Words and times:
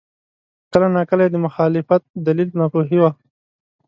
کله 0.71 0.87
ناکله 0.95 1.21
یې 1.25 1.31
د 1.33 1.37
مخالفت 1.45 2.01
دلیل 2.25 2.49
ناپوهي 2.59 2.97
وه. 2.99 3.11